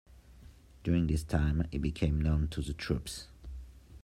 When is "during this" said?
0.83-1.23